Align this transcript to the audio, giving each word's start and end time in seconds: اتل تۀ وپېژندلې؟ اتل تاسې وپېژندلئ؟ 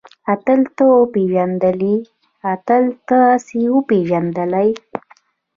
اتل 0.33 0.61
تۀ 0.77 0.85
وپېژندلې؟ 0.99 1.95
اتل 2.53 2.83
تاسې 3.07 3.59
وپېژندلئ؟ 3.75 4.69